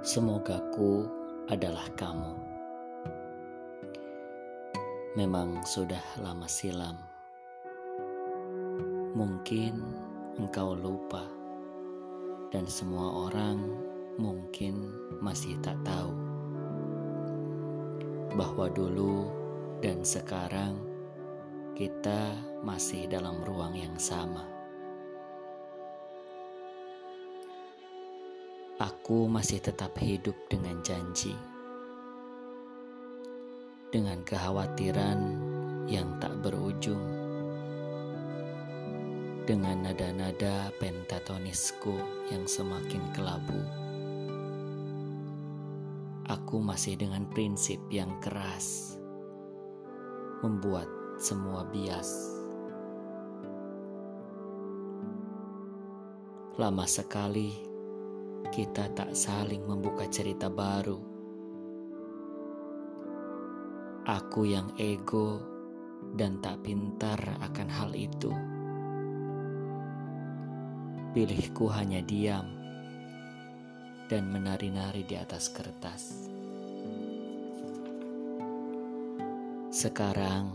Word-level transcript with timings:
Semogaku 0.00 1.04
adalah 1.52 1.84
kamu. 1.92 2.32
Memang 5.12 5.60
sudah 5.60 6.00
lama 6.24 6.48
silam. 6.48 6.96
Mungkin 9.12 9.76
engkau 10.40 10.72
lupa, 10.72 11.28
dan 12.48 12.64
semua 12.64 13.28
orang 13.28 13.60
mungkin 14.16 14.88
masih 15.20 15.60
tak 15.60 15.76
tahu 15.84 16.16
bahwa 18.40 18.72
dulu 18.72 19.28
dan 19.84 20.00
sekarang 20.00 20.80
kita 21.76 22.40
masih 22.64 23.04
dalam 23.04 23.36
ruang 23.44 23.76
yang 23.76 24.00
sama. 24.00 24.59
Aku 28.80 29.28
masih 29.28 29.60
tetap 29.60 29.92
hidup 30.00 30.32
dengan 30.48 30.80
janji, 30.80 31.36
dengan 33.92 34.24
kekhawatiran 34.24 35.20
yang 35.84 36.16
tak 36.16 36.32
berujung, 36.40 37.04
dengan 39.44 39.84
nada-nada 39.84 40.72
pentatonisku 40.80 41.92
yang 42.32 42.48
semakin 42.48 43.04
kelabu. 43.12 43.60
Aku 46.32 46.64
masih 46.64 46.96
dengan 46.96 47.28
prinsip 47.28 47.84
yang 47.92 48.16
keras, 48.24 48.96
membuat 50.40 50.88
semua 51.20 51.68
bias. 51.68 52.08
Lama 56.56 56.88
sekali 56.88 57.69
kita 58.50 58.90
tak 58.98 59.14
saling 59.14 59.62
membuka 59.62 60.10
cerita 60.10 60.50
baru. 60.50 60.98
Aku 64.10 64.42
yang 64.42 64.74
ego 64.74 65.38
dan 66.18 66.42
tak 66.42 66.66
pintar 66.66 67.18
akan 67.38 67.68
hal 67.70 67.94
itu. 67.94 68.34
Pilihku 71.14 71.70
hanya 71.70 72.02
diam 72.02 72.46
dan 74.10 74.26
menari-nari 74.26 75.06
di 75.06 75.14
atas 75.14 75.46
kertas. 75.54 76.26
Sekarang 79.70 80.50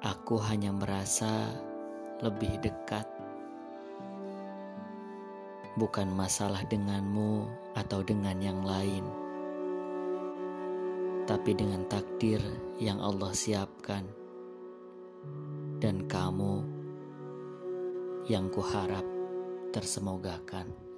aku 0.00 0.40
hanya 0.40 0.72
merasa 0.72 1.52
lebih 2.24 2.56
dekat 2.64 3.04
bukan 5.78 6.10
masalah 6.10 6.66
denganmu 6.66 7.46
atau 7.78 8.02
dengan 8.02 8.38
yang 8.42 8.60
lain, 8.66 9.06
tapi 11.30 11.54
dengan 11.54 11.86
takdir 11.86 12.42
yang 12.82 12.98
Allah 12.98 13.30
siapkan, 13.30 14.02
dan 15.78 16.10
kamu 16.10 16.66
yang 18.26 18.50
kuharap 18.50 19.06
tersemogakan. 19.70 20.89